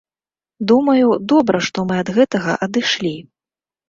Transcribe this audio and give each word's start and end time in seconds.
Думаю, 0.69 1.07
добра, 1.33 1.59
што 1.67 1.83
мы 1.89 1.99
ад 2.05 2.09
гэтага 2.15 2.55
адышлі. 2.67 3.13